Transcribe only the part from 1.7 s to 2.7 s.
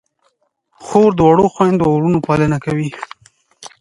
او وروڼو پالنه